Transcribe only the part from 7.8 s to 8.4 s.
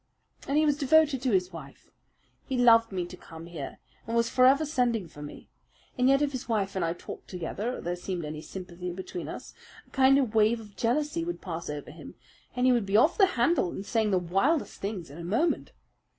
there seemed